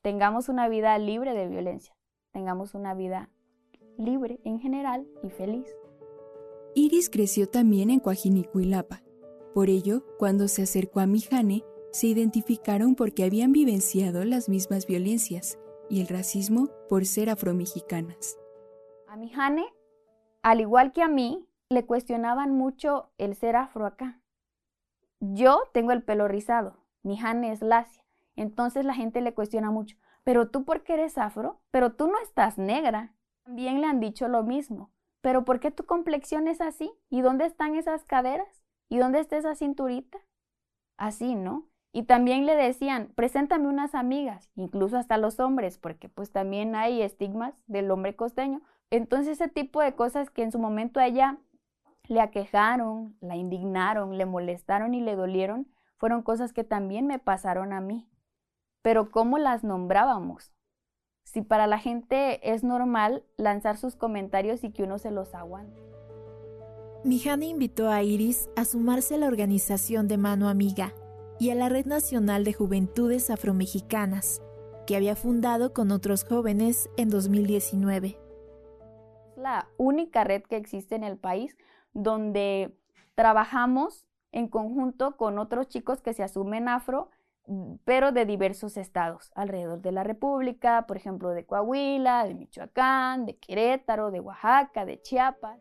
tengamos 0.00 0.48
una 0.48 0.68
vida 0.68 0.96
libre 0.98 1.34
de 1.34 1.48
violencia, 1.48 1.96
tengamos 2.30 2.74
una 2.74 2.94
vida 2.94 3.28
libre 3.96 4.38
en 4.44 4.60
general 4.60 5.08
y 5.24 5.30
feliz. 5.30 5.66
Iris 6.76 7.10
creció 7.10 7.48
también 7.48 7.90
en 7.90 7.98
Coajinicuilapa, 7.98 9.02
por 9.52 9.68
ello, 9.68 10.04
cuando 10.16 10.46
se 10.46 10.62
acercó 10.62 11.00
a 11.00 11.06
Mijane, 11.06 11.64
se 11.90 12.06
identificaron 12.06 12.94
porque 12.94 13.24
habían 13.24 13.50
vivenciado 13.50 14.24
las 14.24 14.48
mismas 14.48 14.86
violencias 14.86 15.58
y 15.90 16.02
el 16.02 16.06
racismo 16.06 16.68
por 16.88 17.04
ser 17.04 17.30
afromexicanas. 17.30 18.38
A 19.08 19.16
Mijane 19.16 19.64
al 20.42 20.60
igual 20.60 20.92
que 20.92 21.02
a 21.02 21.08
mí, 21.08 21.47
le 21.70 21.84
cuestionaban 21.84 22.52
mucho 22.52 23.10
el 23.18 23.34
ser 23.34 23.56
afro 23.56 23.86
acá. 23.86 24.20
Yo 25.20 25.62
tengo 25.72 25.92
el 25.92 26.02
pelo 26.02 26.28
rizado, 26.28 26.76
mi 27.02 27.16
Jane 27.18 27.52
es 27.52 27.60
lacia, 27.60 28.04
entonces 28.36 28.84
la 28.84 28.94
gente 28.94 29.20
le 29.20 29.34
cuestiona 29.34 29.70
mucho, 29.70 29.96
pero 30.24 30.48
tú 30.48 30.64
por 30.64 30.82
qué 30.82 30.94
eres 30.94 31.18
afro, 31.18 31.60
pero 31.70 31.92
tú 31.92 32.06
no 32.06 32.18
estás 32.22 32.56
negra. 32.56 33.14
También 33.44 33.80
le 33.80 33.86
han 33.86 34.00
dicho 34.00 34.28
lo 34.28 34.42
mismo, 34.42 34.90
pero 35.20 35.44
¿por 35.44 35.58
qué 35.60 35.70
tu 35.70 35.84
complexión 35.84 36.48
es 36.48 36.60
así? 36.60 36.92
¿Y 37.10 37.20
dónde 37.20 37.46
están 37.46 37.74
esas 37.74 38.04
caderas? 38.04 38.62
¿Y 38.88 38.98
dónde 38.98 39.20
está 39.20 39.36
esa 39.36 39.54
cinturita? 39.54 40.18
Así, 40.96 41.34
¿no? 41.34 41.68
Y 41.92 42.04
también 42.04 42.46
le 42.46 42.54
decían, 42.54 43.12
preséntame 43.14 43.68
unas 43.68 43.94
amigas, 43.94 44.50
incluso 44.54 44.98
hasta 44.98 45.16
los 45.16 45.40
hombres, 45.40 45.78
porque 45.78 46.08
pues 46.08 46.30
también 46.30 46.74
hay 46.76 47.02
estigmas 47.02 47.54
del 47.66 47.90
hombre 47.90 48.14
costeño. 48.14 48.62
Entonces 48.90 49.40
ese 49.40 49.48
tipo 49.48 49.80
de 49.80 49.94
cosas 49.94 50.30
que 50.30 50.42
en 50.42 50.52
su 50.52 50.58
momento 50.58 51.00
a 51.00 51.38
le 52.08 52.20
aquejaron, 52.20 53.16
la 53.20 53.36
indignaron, 53.36 54.16
le 54.16 54.26
molestaron 54.26 54.94
y 54.94 55.00
le 55.00 55.14
dolieron, 55.14 55.68
fueron 55.98 56.22
cosas 56.22 56.52
que 56.52 56.64
también 56.64 57.06
me 57.06 57.18
pasaron 57.18 57.72
a 57.72 57.80
mí. 57.80 58.08
Pero 58.82 59.10
¿cómo 59.10 59.38
las 59.38 59.62
nombrábamos? 59.62 60.52
Si 61.24 61.42
para 61.42 61.66
la 61.66 61.78
gente 61.78 62.52
es 62.52 62.64
normal 62.64 63.24
lanzar 63.36 63.76
sus 63.76 63.94
comentarios 63.94 64.64
y 64.64 64.70
que 64.72 64.84
uno 64.84 64.98
se 64.98 65.10
los 65.10 65.34
aguante. 65.34 65.82
Mijana 67.04 67.44
invitó 67.44 67.90
a 67.90 68.02
Iris 68.02 68.48
a 68.56 68.64
sumarse 68.64 69.14
a 69.14 69.18
la 69.18 69.26
organización 69.26 70.08
de 70.08 70.16
Mano 70.16 70.48
Amiga 70.48 70.94
y 71.38 71.50
a 71.50 71.54
la 71.54 71.68
Red 71.68 71.86
Nacional 71.86 72.44
de 72.44 72.54
Juventudes 72.54 73.30
Afromexicanas, 73.30 74.42
que 74.86 74.96
había 74.96 75.14
fundado 75.14 75.72
con 75.72 75.92
otros 75.92 76.24
jóvenes 76.24 76.88
en 76.96 77.10
2019. 77.10 78.18
La 79.36 79.68
única 79.76 80.24
red 80.24 80.42
que 80.42 80.56
existe 80.56 80.96
en 80.96 81.04
el 81.04 81.18
país 81.18 81.56
donde 81.98 82.76
trabajamos 83.14 84.06
en 84.30 84.48
conjunto 84.48 85.16
con 85.16 85.38
otros 85.38 85.68
chicos 85.68 86.00
que 86.00 86.12
se 86.12 86.22
asumen 86.22 86.68
afro, 86.68 87.10
pero 87.84 88.12
de 88.12 88.26
diversos 88.26 88.76
estados 88.76 89.32
alrededor 89.34 89.80
de 89.80 89.90
la 89.90 90.04
República, 90.04 90.86
por 90.86 90.96
ejemplo, 90.96 91.30
de 91.30 91.44
Coahuila, 91.46 92.26
de 92.26 92.34
Michoacán, 92.34 93.26
de 93.26 93.36
Querétaro, 93.36 94.10
de 94.10 94.20
Oaxaca, 94.20 94.84
de 94.84 95.00
Chiapas. 95.00 95.58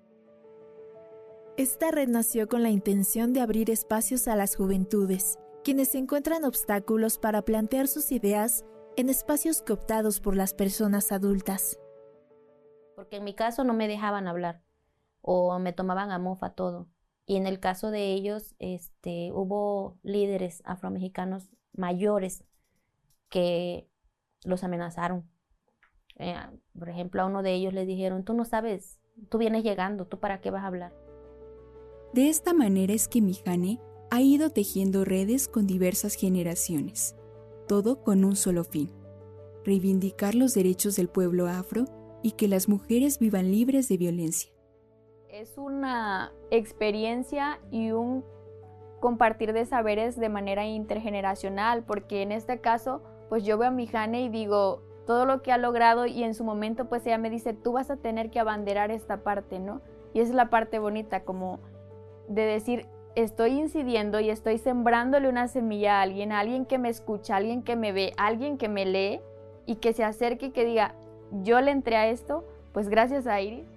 Esta 1.55 1.89
red 1.89 2.09
nació 2.09 2.47
con 2.47 2.61
la 2.61 2.69
intención 2.69 3.33
de 3.33 3.41
abrir 3.41 3.71
espacios 3.71 4.27
a 4.27 4.35
las 4.35 4.55
juventudes, 4.55 5.39
quienes 5.63 5.95
encuentran 5.95 6.43
obstáculos 6.43 7.17
para 7.17 7.41
plantear 7.41 7.87
sus 7.87 8.11
ideas 8.11 8.65
en 8.97 9.09
espacios 9.09 9.63
cooptados 9.63 10.19
por 10.19 10.35
las 10.35 10.53
personas 10.53 11.11
adultas. 11.11 11.79
Porque 12.95 13.17
en 13.17 13.23
mi 13.23 13.33
caso 13.33 13.63
no 13.63 13.73
me 13.73 13.87
dejaban 13.87 14.27
hablar 14.27 14.66
o 15.29 15.59
me 15.59 15.73
tomaban 15.73 16.09
a 16.11 16.19
mofa 16.19 16.51
todo. 16.51 16.87
Y 17.25 17.35
en 17.35 17.47
el 17.47 17.59
caso 17.59 17.91
de 17.91 18.13
ellos, 18.13 18.55
este, 18.59 19.33
hubo 19.33 19.97
líderes 20.01 20.61
afromexicanos 20.63 21.49
mayores 21.73 22.45
que 23.27 23.89
los 24.45 24.63
amenazaron. 24.63 25.29
Eh, 26.15 26.33
por 26.79 26.87
ejemplo, 26.87 27.21
a 27.21 27.25
uno 27.25 27.43
de 27.43 27.53
ellos 27.55 27.73
le 27.73 27.85
dijeron, 27.85 28.23
tú 28.23 28.33
no 28.33 28.45
sabes, 28.45 28.99
tú 29.27 29.37
vienes 29.37 29.65
llegando, 29.65 30.07
tú 30.07 30.17
para 30.17 30.39
qué 30.39 30.49
vas 30.49 30.63
a 30.63 30.67
hablar. 30.67 30.93
De 32.13 32.29
esta 32.29 32.53
manera 32.53 32.93
es 32.93 33.09
que 33.09 33.21
Mijane 33.21 33.81
ha 34.09 34.21
ido 34.21 34.51
tejiendo 34.51 35.03
redes 35.03 35.49
con 35.49 35.67
diversas 35.67 36.13
generaciones, 36.15 37.17
todo 37.67 38.01
con 38.01 38.23
un 38.23 38.37
solo 38.37 38.63
fin, 38.63 38.89
reivindicar 39.65 40.35
los 40.35 40.53
derechos 40.53 40.95
del 40.95 41.09
pueblo 41.09 41.47
afro 41.47 41.83
y 42.23 42.31
que 42.31 42.47
las 42.47 42.69
mujeres 42.69 43.19
vivan 43.19 43.51
libres 43.51 43.89
de 43.89 43.97
violencia. 43.97 44.56
Es 45.39 45.59
una 45.59 46.31
experiencia 46.49 47.59
y 47.69 47.91
un 47.91 48.25
compartir 48.99 49.53
de 49.53 49.67
saberes 49.67 50.19
de 50.19 50.29
manera 50.29 50.65
intergeneracional, 50.65 51.83
porque 51.83 52.23
en 52.23 52.31
este 52.31 52.59
caso, 52.59 53.03
pues 53.29 53.45
yo 53.45 53.59
veo 53.59 53.67
a 53.67 53.71
mi 53.71 53.85
Jane 53.85 54.23
y 54.23 54.29
digo 54.29 54.81
todo 55.05 55.27
lo 55.27 55.43
que 55.43 55.51
ha 55.51 55.59
logrado 55.59 56.07
y 56.07 56.23
en 56.23 56.33
su 56.33 56.43
momento 56.43 56.89
pues 56.89 57.05
ella 57.05 57.19
me 57.19 57.29
dice, 57.29 57.53
tú 57.53 57.73
vas 57.73 57.91
a 57.91 57.97
tener 57.97 58.31
que 58.31 58.39
abanderar 58.39 58.89
esta 58.89 59.17
parte, 59.17 59.59
¿no? 59.59 59.81
Y 60.11 60.21
es 60.21 60.31
la 60.31 60.49
parte 60.49 60.79
bonita, 60.79 61.23
como 61.23 61.59
de 62.27 62.41
decir, 62.41 62.87
estoy 63.13 63.59
incidiendo 63.59 64.19
y 64.19 64.31
estoy 64.31 64.57
sembrándole 64.57 65.29
una 65.29 65.47
semilla 65.47 65.99
a 65.99 66.01
alguien, 66.01 66.31
a 66.31 66.39
alguien 66.39 66.65
que 66.65 66.79
me 66.79 66.89
escucha, 66.89 67.35
a 67.35 67.37
alguien 67.37 67.61
que 67.61 67.75
me 67.75 67.91
ve, 67.91 68.11
a 68.17 68.25
alguien 68.25 68.57
que 68.57 68.69
me 68.69 68.87
lee 68.87 69.21
y 69.67 69.75
que 69.75 69.93
se 69.93 70.03
acerque 70.03 70.47
y 70.47 70.51
que 70.51 70.65
diga, 70.65 70.95
yo 71.43 71.61
le 71.61 71.69
entré 71.69 71.95
a 71.95 72.07
esto, 72.07 72.43
pues 72.73 72.89
gracias 72.89 73.27
a 73.27 73.39
Iris. 73.39 73.76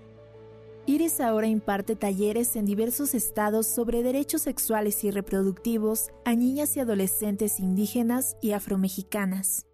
Iris 0.87 1.21
ahora 1.21 1.47
imparte 1.47 1.97
talleres 1.97 2.57
en 2.57 2.65
diversos 2.65 3.15
estados 3.15 3.67
sobre 3.67 4.03
derechos 4.03 4.43
sexuales 4.43 5.05
y 5.05 5.11
reproductivos 5.11 6.11
a 6.25 6.35
niñas 6.35 6.77
y 6.77 6.81
adolescentes 6.81 7.61
indígenas 7.61 8.37
y 8.41 8.53
afromexicanas. 8.53 9.67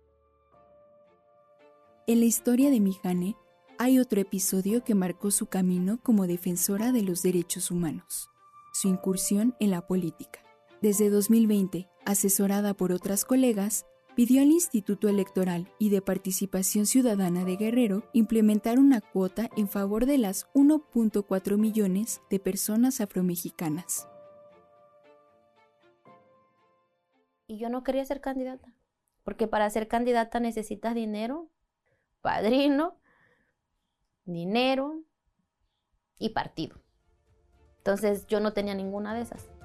En 2.06 2.20
la 2.20 2.26
historia 2.26 2.70
de 2.70 2.80
Mijane 2.80 3.36
hay 3.78 3.98
otro 3.98 4.20
episodio 4.20 4.84
que 4.84 4.94
marcó 4.94 5.30
su 5.30 5.46
camino 5.46 5.98
como 6.02 6.26
defensora 6.26 6.92
de 6.92 7.02
los 7.02 7.22
derechos 7.22 7.70
humanos 7.70 8.30
su 8.76 8.88
incursión 8.88 9.56
en 9.58 9.70
la 9.70 9.86
política. 9.86 10.40
Desde 10.82 11.08
2020, 11.08 11.88
asesorada 12.04 12.74
por 12.74 12.92
otras 12.92 13.24
colegas, 13.24 13.86
pidió 14.16 14.40
al 14.40 14.50
Instituto 14.50 15.10
Electoral 15.10 15.70
y 15.78 15.90
de 15.90 16.00
Participación 16.00 16.86
Ciudadana 16.86 17.44
de 17.44 17.56
Guerrero 17.56 18.08
implementar 18.14 18.78
una 18.78 19.02
cuota 19.02 19.50
en 19.58 19.68
favor 19.68 20.06
de 20.06 20.16
las 20.16 20.48
1.4 20.54 21.58
millones 21.58 22.22
de 22.30 22.40
personas 22.40 23.02
afromexicanas. 23.02 24.08
Y 27.46 27.58
yo 27.58 27.68
no 27.68 27.84
quería 27.84 28.06
ser 28.06 28.22
candidata, 28.22 28.72
porque 29.22 29.46
para 29.46 29.68
ser 29.68 29.86
candidata 29.86 30.40
necesitas 30.40 30.94
dinero, 30.94 31.50
padrino, 32.22 32.98
dinero 34.24 35.02
y 36.18 36.30
partido. 36.30 36.80
Entonces 37.76 38.26
yo 38.26 38.40
no 38.40 38.54
tenía 38.54 38.74
ninguna 38.74 39.14
de 39.14 39.20
esas. 39.20 39.55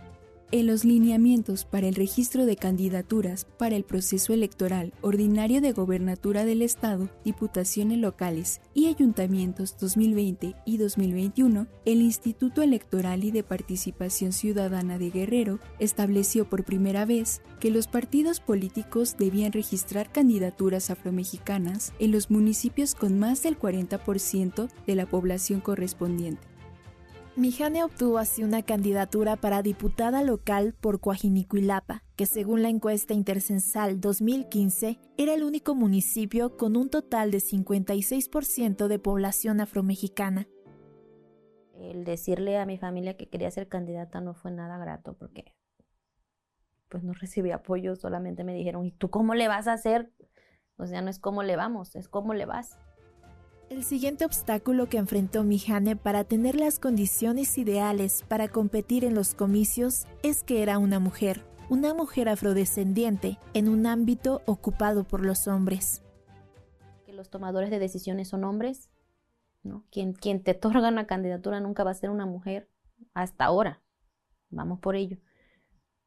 En 0.54 0.68
los 0.68 0.84
lineamientos 0.84 1.64
para 1.64 1.88
el 1.88 1.96
registro 1.96 2.46
de 2.46 2.58
candidaturas 2.58 3.46
para 3.58 3.78
el 3.78 3.86
proceso 3.86 4.34
electoral 4.34 4.92
ordinario 5.00 5.62
de 5.62 5.72
gobernatura 5.72 6.44
del 6.44 6.62
Estado, 6.62 7.10
diputaciones 7.24 8.00
locales 8.00 8.60
y 8.74 8.88
ayuntamientos 8.88 9.78
2020 9.80 10.56
y 10.66 10.78
2021, 10.78 11.68
el 11.86 12.02
Instituto 12.02 12.64
Electoral 12.64 13.24
y 13.24 13.32
de 13.32 13.44
Participación 13.44 14.34
Ciudadana 14.34 14.98
de 14.98 15.10
Guerrero 15.10 15.60
estableció 15.80 16.50
por 16.50 16.66
primera 16.66 17.06
vez 17.06 17.42
que 17.62 17.72
los 17.72 17.88
partidos 17.88 18.42
políticos 18.42 19.16
debían 19.18 19.54
registrar 19.54 20.12
candidaturas 20.12 20.90
afromexicanas 20.90 21.94
en 21.98 22.12
los 22.12 22.30
municipios 22.30 22.94
con 22.94 23.18
más 23.20 23.42
del 23.44 23.58
40% 23.58 24.70
de 24.86 24.96
la 24.96 25.06
población 25.06 25.62
correspondiente. 25.62 26.51
Mijane 27.38 27.82
obtuvo 27.86 28.18
así 28.18 28.44
una 28.44 28.62
candidatura 28.62 29.38
para 29.38 29.62
diputada 29.62 30.22
local 30.22 30.76
por 30.82 31.00
Coajinicuilapa, 31.00 32.04
que 32.18 32.26
según 32.26 32.62
la 32.62 32.68
encuesta 32.68 33.14
intercensal 33.14 34.02
2015 34.02 35.00
era 35.18 35.34
el 35.34 35.44
único 35.44 35.74
municipio 35.74 36.58
con 36.58 36.76
un 36.76 36.90
total 36.90 37.32
de 37.32 37.38
56% 37.38 38.88
de 38.88 39.00
población 39.00 39.62
afromexicana. 39.62 40.50
El 41.80 42.04
decirle 42.04 42.58
a 42.58 42.66
mi 42.66 42.78
familia 42.78 43.16
que 43.16 43.30
quería 43.30 43.50
ser 43.50 43.70
candidata 43.70 44.20
no 44.20 44.34
fue 44.34 44.52
nada 44.52 44.78
grato 44.78 45.14
porque 45.14 45.56
pues 46.90 47.02
no 47.06 47.14
recibí 47.14 47.52
apoyo, 47.52 47.96
solamente 47.96 48.44
me 48.44 48.54
dijeron, 48.54 48.86
¿y 48.86 48.92
tú 48.92 49.10
cómo 49.10 49.36
le 49.36 49.48
vas 49.48 49.70
a 49.70 49.74
hacer? 49.74 50.12
O 50.76 50.86
sea, 50.86 51.02
no 51.02 51.10
es 51.10 51.18
cómo 51.18 51.44
le 51.44 51.56
vamos, 51.56 51.96
es 51.96 52.10
cómo 52.10 52.34
le 52.34 52.46
vas. 52.46 52.78
El 53.72 53.86
siguiente 53.86 54.26
obstáculo 54.26 54.90
que 54.90 54.98
enfrentó 54.98 55.46
Mijane 55.46 55.96
para 55.96 56.26
tener 56.26 56.56
las 56.56 56.78
condiciones 56.78 57.58
ideales 57.58 58.26
para 58.28 58.50
competir 58.50 59.06
en 59.06 59.16
los 59.16 59.34
comicios 59.34 60.08
es 60.24 60.44
que 60.44 60.62
era 60.62 60.78
una 60.78 61.00
mujer, 61.00 61.46
una 61.70 61.94
mujer 61.94 62.28
afrodescendiente, 62.28 63.40
en 63.54 63.70
un 63.70 63.88
ámbito 63.88 64.42
ocupado 64.46 65.06
por 65.06 65.26
los 65.26 65.48
hombres. 65.48 66.04
Que 67.06 67.14
los 67.14 67.30
tomadores 67.30 67.70
de 67.70 67.80
decisiones 67.80 68.28
son 68.28 68.44
hombres, 68.44 68.90
¿no? 69.64 69.86
Quien, 69.90 70.12
quien 70.12 70.44
te 70.44 70.52
otorga 70.52 70.90
una 70.90 71.08
candidatura 71.08 71.62
nunca 71.62 71.86
va 71.86 71.92
a 71.92 71.94
ser 71.94 72.10
una 72.10 72.26
mujer, 72.26 72.70
hasta 73.14 73.46
ahora. 73.46 73.82
Vamos 74.50 74.82
por 74.82 74.98
ello. 74.98 75.18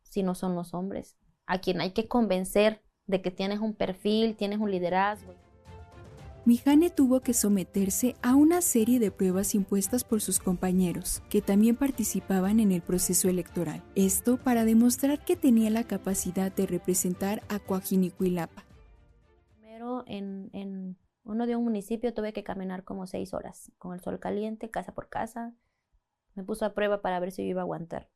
Si 0.03 0.23
no 0.23 0.35
son 0.35 0.55
los 0.55 0.75
hombres, 0.75 1.17
a 1.47 1.63
quien 1.63 1.81
hay 1.81 1.93
que 1.93 2.09
convencer 2.09 2.83
de 3.07 3.23
que 3.23 3.31
tienes 3.31 3.61
un 3.61 3.73
perfil, 3.73 4.37
tienes 4.37 4.59
un 4.59 4.71
liderazgo. 4.71 5.33
Mijane 6.47 6.91
tuvo 6.91 7.21
que 7.21 7.33
someterse 7.33 8.17
a 8.21 8.35
una 8.35 8.61
serie 8.61 8.99
de 8.99 9.11
pruebas 9.11 9.55
impuestas 9.55 10.05
por 10.05 10.21
sus 10.21 10.41
compañeros, 10.41 11.23
que 11.31 11.41
también 11.41 11.75
participaban 11.75 12.61
en 12.61 12.71
el 12.71 12.83
proceso 12.83 13.31
electoral. 13.31 13.83
Esto 13.95 14.37
para 14.37 14.67
demostrar 14.67 15.25
que 15.25 15.37
tenía 15.37 15.71
la 15.71 15.85
capacidad 15.85 16.53
de 16.53 16.67
representar 16.67 17.43
a 17.49 17.61
Coajinicuilapa. 17.61 18.67
Primero 19.53 20.05
en, 20.07 20.99
Uno 21.23 21.47
de 21.47 21.57
un 21.57 21.65
municipio 21.65 22.13
tuve 22.13 22.35
que 22.35 22.45
caminar 22.45 22.85
como 22.85 23.07
seis 23.07 23.33
horas, 23.33 23.73
con 23.79 23.95
el 23.95 24.03
sol 24.03 24.21
caliente, 24.21 24.69
casa 24.69 24.93
por 24.93 25.09
casa. 25.09 25.55
Me 26.35 26.45
puso 26.45 26.67
a 26.67 26.75
prueba 26.75 27.01
para 27.01 27.21
ver 27.21 27.33
si 27.33 27.43
yo 27.43 27.49
iba 27.49 27.63
a 27.63 27.65
aguantar. 27.65 28.11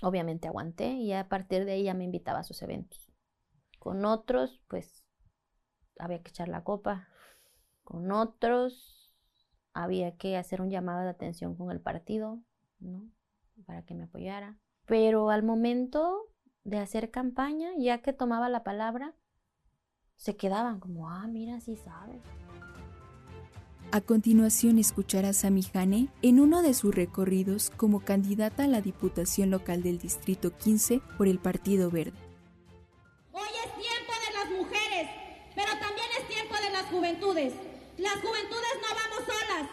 Obviamente 0.00 0.46
aguanté 0.46 0.92
y 0.92 1.12
a 1.12 1.28
partir 1.28 1.64
de 1.64 1.72
ahí 1.72 1.82
ya 1.82 1.94
me 1.94 2.04
invitaba 2.04 2.38
a 2.38 2.44
sus 2.44 2.62
eventos. 2.62 3.10
Con 3.80 4.04
otros, 4.04 4.62
pues 4.68 5.04
había 5.98 6.22
que 6.22 6.28
echar 6.28 6.46
la 6.46 6.62
copa. 6.62 7.08
Con 7.84 8.10
otros, 8.10 9.12
había 9.74 10.16
que 10.16 10.36
hacer 10.36 10.60
un 10.60 10.70
llamado 10.70 11.02
de 11.02 11.10
atención 11.10 11.56
con 11.56 11.70
el 11.70 11.80
partido, 11.80 12.40
¿no? 12.78 13.10
Para 13.66 13.82
que 13.82 13.94
me 13.94 14.04
apoyara. 14.04 14.56
Pero 14.86 15.30
al 15.30 15.42
momento 15.42 16.30
de 16.64 16.78
hacer 16.78 17.10
campaña, 17.10 17.70
ya 17.78 17.98
que 17.98 18.12
tomaba 18.12 18.48
la 18.48 18.64
palabra, 18.64 19.14
se 20.16 20.36
quedaban 20.36 20.80
como, 20.80 21.08
ah, 21.08 21.26
mira, 21.26 21.60
sí 21.60 21.76
sabe. 21.76 22.20
A 23.90 24.00
continuación 24.00 24.78
escucharás 24.78 25.44
a 25.44 25.50
Mijane 25.50 26.08
en 26.22 26.40
uno 26.40 26.62
de 26.62 26.74
sus 26.74 26.94
recorridos 26.94 27.70
como 27.70 28.00
candidata 28.00 28.64
a 28.64 28.68
la 28.68 28.80
Diputación 28.80 29.50
Local 29.50 29.82
del 29.82 29.98
Distrito 29.98 30.56
15 30.56 31.00
por 31.16 31.28
el 31.28 31.38
Partido 31.38 31.90
Verde. 31.90 32.18
Hoy 33.32 33.42
es 33.64 33.72
tiempo 33.74 34.12
de 34.26 34.34
las 34.34 34.58
mujeres, 34.58 35.10
pero 35.54 35.70
también 35.78 36.06
es 36.18 36.28
tiempo 36.28 36.54
de 36.56 36.70
las 36.72 36.84
juventudes. 36.86 37.73
Las 37.98 38.14
juventudes 38.14 38.74
no 38.82 38.88
vamos 38.94 39.24
solas. 39.26 39.70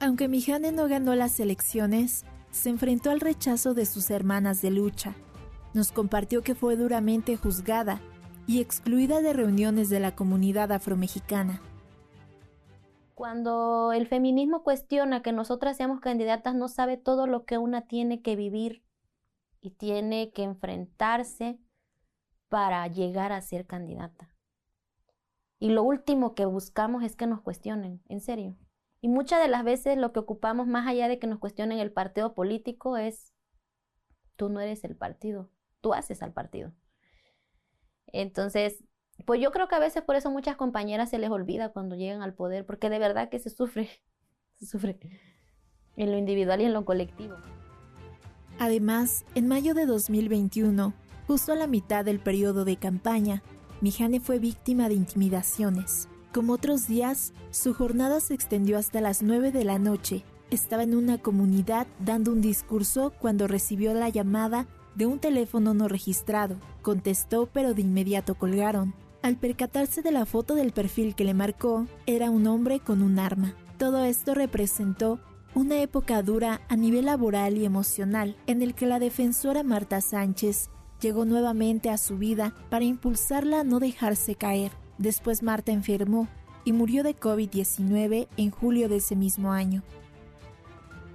Aunque 0.00 0.28
Mijane 0.28 0.72
no 0.72 0.88
ganó 0.88 1.14
las 1.14 1.38
elecciones, 1.40 2.24
se 2.50 2.68
enfrentó 2.68 3.10
al 3.10 3.20
rechazo 3.20 3.72
de 3.72 3.86
sus 3.86 4.10
hermanas 4.10 4.60
de 4.60 4.70
lucha. 4.70 5.14
Nos 5.74 5.90
compartió 5.90 6.42
que 6.42 6.54
fue 6.54 6.76
duramente 6.76 7.36
juzgada 7.36 8.00
y 8.46 8.60
excluida 8.60 9.22
de 9.22 9.32
reuniones 9.32 9.88
de 9.88 10.00
la 10.00 10.14
comunidad 10.14 10.72
afromexicana. 10.72 11.62
Cuando 13.14 13.92
el 13.92 14.06
feminismo 14.06 14.62
cuestiona 14.62 15.22
que 15.22 15.32
nosotras 15.32 15.76
seamos 15.76 16.00
candidatas, 16.00 16.54
no 16.54 16.68
sabe 16.68 16.96
todo 16.96 17.26
lo 17.26 17.44
que 17.44 17.56
una 17.56 17.82
tiene 17.86 18.20
que 18.20 18.36
vivir 18.36 18.82
y 19.60 19.70
tiene 19.70 20.32
que 20.32 20.42
enfrentarse 20.42 21.58
para 22.48 22.86
llegar 22.88 23.32
a 23.32 23.40
ser 23.40 23.64
candidata. 23.66 24.34
Y 25.62 25.70
lo 25.70 25.84
último 25.84 26.34
que 26.34 26.44
buscamos 26.44 27.04
es 27.04 27.14
que 27.14 27.28
nos 27.28 27.40
cuestionen, 27.40 28.02
en 28.08 28.20
serio. 28.20 28.56
Y 29.00 29.06
muchas 29.06 29.40
de 29.40 29.46
las 29.46 29.62
veces 29.62 29.96
lo 29.96 30.12
que 30.12 30.18
ocupamos 30.18 30.66
más 30.66 30.88
allá 30.88 31.06
de 31.06 31.20
que 31.20 31.28
nos 31.28 31.38
cuestionen 31.38 31.78
el 31.78 31.92
partido 31.92 32.34
político 32.34 32.96
es, 32.96 33.32
tú 34.34 34.48
no 34.48 34.58
eres 34.58 34.82
el 34.82 34.96
partido, 34.96 35.52
tú 35.80 35.94
haces 35.94 36.20
al 36.20 36.32
partido. 36.32 36.72
Entonces, 38.08 38.82
pues 39.24 39.40
yo 39.40 39.52
creo 39.52 39.68
que 39.68 39.76
a 39.76 39.78
veces 39.78 40.02
por 40.02 40.16
eso 40.16 40.32
muchas 40.32 40.56
compañeras 40.56 41.10
se 41.10 41.18
les 41.18 41.30
olvida 41.30 41.68
cuando 41.68 41.94
llegan 41.94 42.22
al 42.22 42.34
poder, 42.34 42.66
porque 42.66 42.90
de 42.90 42.98
verdad 42.98 43.28
que 43.28 43.38
se 43.38 43.48
sufre, 43.48 43.88
se 44.56 44.66
sufre 44.66 44.98
en 45.94 46.10
lo 46.10 46.18
individual 46.18 46.60
y 46.60 46.64
en 46.64 46.72
lo 46.72 46.84
colectivo. 46.84 47.36
Además, 48.58 49.24
en 49.36 49.46
mayo 49.46 49.74
de 49.74 49.86
2021, 49.86 50.92
justo 51.28 51.52
a 51.52 51.54
la 51.54 51.68
mitad 51.68 52.04
del 52.04 52.18
periodo 52.18 52.64
de 52.64 52.78
campaña, 52.78 53.44
Mijane 53.82 54.20
fue 54.20 54.38
víctima 54.38 54.88
de 54.88 54.94
intimidaciones. 54.94 56.08
Como 56.32 56.52
otros 56.52 56.86
días, 56.86 57.32
su 57.50 57.74
jornada 57.74 58.20
se 58.20 58.32
extendió 58.32 58.78
hasta 58.78 59.00
las 59.00 59.24
9 59.24 59.50
de 59.50 59.64
la 59.64 59.80
noche. 59.80 60.24
Estaba 60.52 60.84
en 60.84 60.94
una 60.94 61.18
comunidad 61.18 61.88
dando 61.98 62.30
un 62.30 62.40
discurso 62.40 63.12
cuando 63.18 63.48
recibió 63.48 63.92
la 63.92 64.08
llamada 64.08 64.68
de 64.94 65.06
un 65.06 65.18
teléfono 65.18 65.74
no 65.74 65.88
registrado. 65.88 66.58
Contestó 66.80 67.48
pero 67.52 67.74
de 67.74 67.82
inmediato 67.82 68.36
colgaron. 68.36 68.94
Al 69.20 69.36
percatarse 69.36 70.00
de 70.00 70.12
la 70.12 70.26
foto 70.26 70.54
del 70.54 70.70
perfil 70.70 71.16
que 71.16 71.24
le 71.24 71.34
marcó, 71.34 71.88
era 72.06 72.30
un 72.30 72.46
hombre 72.46 72.78
con 72.78 73.02
un 73.02 73.18
arma. 73.18 73.56
Todo 73.78 74.04
esto 74.04 74.34
representó 74.34 75.18
una 75.56 75.82
época 75.82 76.22
dura 76.22 76.60
a 76.68 76.76
nivel 76.76 77.06
laboral 77.06 77.58
y 77.58 77.64
emocional, 77.64 78.36
en 78.46 78.62
el 78.62 78.74
que 78.74 78.86
la 78.86 79.00
defensora 79.00 79.64
Marta 79.64 80.00
Sánchez 80.00 80.70
llegó 81.02 81.24
nuevamente 81.24 81.90
a 81.90 81.98
su 81.98 82.16
vida 82.16 82.54
para 82.70 82.84
impulsarla 82.84 83.60
a 83.60 83.64
no 83.64 83.80
dejarse 83.80 84.36
caer. 84.36 84.70
Después 84.96 85.42
Marta 85.42 85.72
enfermó 85.72 86.28
y 86.64 86.72
murió 86.72 87.02
de 87.02 87.16
COVID-19 87.16 88.28
en 88.36 88.50
julio 88.50 88.88
de 88.88 88.96
ese 88.96 89.16
mismo 89.16 89.52
año. 89.52 89.82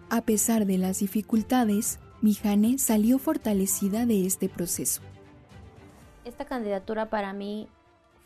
A 0.10 0.22
pesar 0.22 0.66
de 0.66 0.78
las 0.78 1.00
dificultades, 1.00 2.00
Mijane 2.22 2.78
salió 2.78 3.18
fortalecida 3.18 4.06
de 4.06 4.26
este 4.26 4.50
proceso. 4.50 5.02
Esta 6.26 6.46
candidatura 6.46 7.10
para 7.10 7.32
mí 7.32 7.70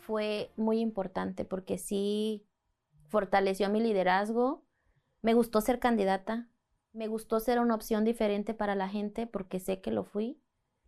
fue 0.00 0.50
muy 0.56 0.80
importante 0.80 1.44
porque 1.44 1.78
sí 1.78 2.44
fortaleció 3.08 3.70
mi 3.70 3.80
liderazgo. 3.80 4.64
Me 5.22 5.34
gustó 5.34 5.60
ser 5.60 5.78
candidata, 5.78 6.48
me 6.92 7.06
gustó 7.06 7.38
ser 7.38 7.60
una 7.60 7.76
opción 7.76 8.04
diferente 8.04 8.52
para 8.52 8.74
la 8.74 8.88
gente 8.88 9.28
porque 9.28 9.60
sé 9.60 9.80
que 9.80 9.92
lo 9.92 10.02
fui 10.02 10.41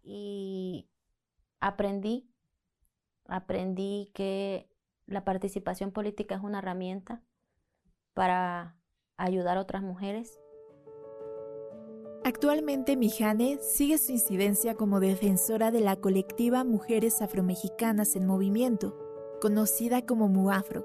y 0.05 0.87
aprendí, 1.61 2.29
aprendí 3.27 4.11
que 4.15 4.69
la 5.07 5.25
participación 5.25 5.91
política 5.91 6.37
es 6.37 6.43
una 6.43 6.59
herramienta 6.59 7.23
para 8.13 8.77
ayudar 9.17 9.57
a 9.57 9.63
otras 9.63 9.83
mujeres. 9.83 10.39
Actualmente 12.25 12.97
Mijane 12.97 13.59
sigue 13.59 13.99
su 13.99 14.13
incidencia 14.13 14.75
como 14.75 15.01
defensora 15.01 15.71
de 15.71 15.81
la 15.81 15.97
colectiva 15.97 16.65
Mujeres 16.65 17.21
Afromexicanas 17.21 18.17
en 18.17 18.27
Movimiento, 18.27 18.97
conocida 19.43 20.07
como 20.07 20.29
MUAFRO, 20.29 20.85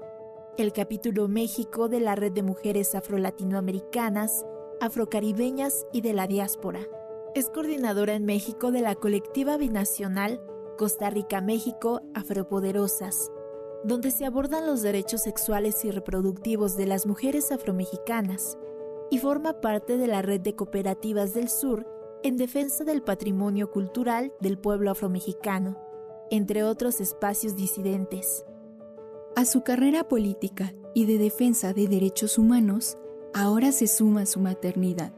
el 0.58 0.72
capítulo 0.74 1.28
México 1.28 1.88
de 1.88 2.00
la 2.00 2.14
Red 2.14 2.32
de 2.32 2.42
Mujeres 2.42 2.94
Afro-Latinoamericanas, 2.94 4.44
Afrocaribeñas 4.82 5.86
y 5.94 6.02
de 6.02 6.12
la 6.12 6.26
Diáspora. 6.26 6.80
Es 7.32 7.48
coordinadora 7.48 8.14
en 8.14 8.24
México 8.24 8.72
de 8.72 8.80
la 8.80 8.96
colectiva 8.96 9.56
binacional 9.56 10.40
Costa 10.76 11.10
Rica-México 11.10 12.00
Afropoderosas, 12.12 13.30
donde 13.84 14.10
se 14.10 14.24
abordan 14.24 14.66
los 14.66 14.82
derechos 14.82 15.22
sexuales 15.22 15.84
y 15.84 15.92
reproductivos 15.92 16.76
de 16.76 16.86
las 16.86 17.06
mujeres 17.06 17.52
afromexicanas, 17.52 18.58
y 19.12 19.18
forma 19.18 19.60
parte 19.60 19.96
de 19.96 20.08
la 20.08 20.22
red 20.22 20.40
de 20.40 20.56
cooperativas 20.56 21.32
del 21.32 21.48
sur 21.48 21.86
en 22.24 22.36
defensa 22.36 22.82
del 22.82 23.00
patrimonio 23.00 23.70
cultural 23.70 24.32
del 24.40 24.58
pueblo 24.58 24.90
afromexicano, 24.90 25.78
entre 26.32 26.64
otros 26.64 27.00
espacios 27.00 27.54
disidentes. 27.54 28.44
A 29.36 29.44
su 29.44 29.62
carrera 29.62 30.08
política 30.08 30.74
y 30.94 31.06
de 31.06 31.18
defensa 31.18 31.74
de 31.74 31.86
derechos 31.86 32.38
humanos, 32.38 32.98
ahora 33.34 33.70
se 33.70 33.86
suma 33.86 34.26
su 34.26 34.40
maternidad, 34.40 35.12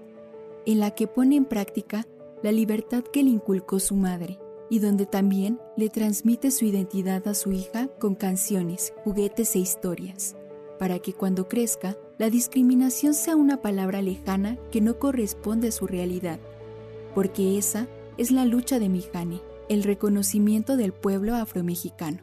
en 0.67 0.81
la 0.81 0.93
que 0.93 1.07
pone 1.07 1.37
en 1.37 1.45
práctica 1.45 2.07
la 2.43 2.53
libertad 2.53 3.05
que 3.05 3.23
le 3.23 3.31
inculcó 3.31 3.79
su 3.79 3.95
madre 3.95 4.39
y 4.71 4.79
donde 4.79 5.07
también 5.07 5.61
le 5.77 5.89
transmite 5.89 6.51
su 6.51 6.65
identidad 6.65 7.27
a 7.29 7.35
su 7.35 7.53
hija 7.53 7.89
con 7.99 8.15
canciones, 8.15 8.95
juguetes 9.05 9.55
e 9.55 9.59
historias, 9.59 10.37
para 10.79 10.99
que 10.99 11.13
cuando 11.13 11.47
crezca, 11.47 11.97
la 12.19 12.31
discriminación 12.31 13.15
sea 13.15 13.37
una 13.37 13.61
palabra 13.61 14.01
lejana 14.03 14.57
que 14.71 14.81
no 14.81 14.99
corresponde 14.99 15.69
a 15.69 15.73
su 15.73 15.87
realidad, 15.87 16.41
porque 17.15 17.59
esa 17.59 17.87
es 18.17 18.31
la 18.31 18.45
lucha 18.45 18.79
de 18.79 18.89
Mijane, 18.89 19.41
el 19.69 19.83
reconocimiento 19.83 20.77
del 20.77 20.93
pueblo 20.93 21.35
afromexicano. 21.35 22.23